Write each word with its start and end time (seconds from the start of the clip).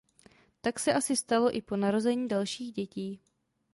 Tak 0.61 0.79
se 0.79 0.93
asi 0.93 1.15
stalo 1.15 1.55
i 1.57 1.61
po 1.61 1.77
narození 1.77 2.27
dalších 2.27 2.71
dětí. 2.71 3.21